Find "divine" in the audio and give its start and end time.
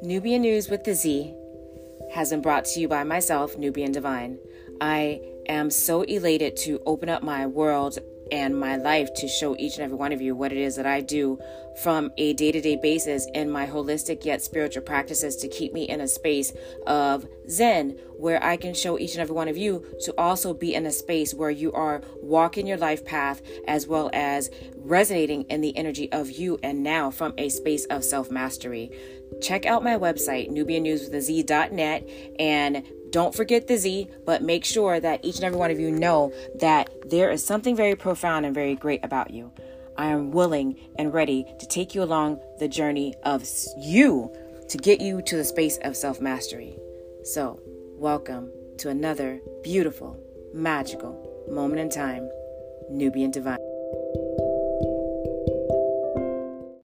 3.90-4.38, 53.30-53.58